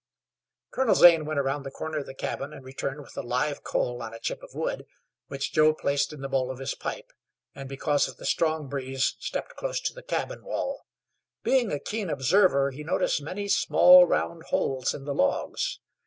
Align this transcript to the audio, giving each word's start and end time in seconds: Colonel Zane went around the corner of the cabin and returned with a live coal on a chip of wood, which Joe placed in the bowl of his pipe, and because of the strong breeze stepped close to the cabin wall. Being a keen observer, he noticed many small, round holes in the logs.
Colonel 0.71 0.95
Zane 0.95 1.25
went 1.25 1.39
around 1.39 1.61
the 1.61 1.69
corner 1.69 1.99
of 1.99 2.07
the 2.07 2.15
cabin 2.15 2.53
and 2.53 2.65
returned 2.65 3.01
with 3.01 3.15
a 3.15 3.21
live 3.21 3.63
coal 3.63 4.01
on 4.01 4.15
a 4.15 4.19
chip 4.19 4.41
of 4.41 4.55
wood, 4.55 4.87
which 5.27 5.53
Joe 5.53 5.75
placed 5.75 6.11
in 6.11 6.21
the 6.21 6.27
bowl 6.27 6.49
of 6.49 6.57
his 6.57 6.73
pipe, 6.73 7.13
and 7.53 7.69
because 7.69 8.07
of 8.07 8.17
the 8.17 8.25
strong 8.25 8.67
breeze 8.67 9.15
stepped 9.19 9.55
close 9.57 9.79
to 9.81 9.93
the 9.93 10.01
cabin 10.01 10.43
wall. 10.43 10.87
Being 11.43 11.71
a 11.71 11.77
keen 11.79 12.09
observer, 12.09 12.71
he 12.71 12.83
noticed 12.83 13.21
many 13.21 13.47
small, 13.47 14.07
round 14.07 14.41
holes 14.45 14.95
in 14.95 15.05
the 15.05 15.13
logs. 15.13 15.79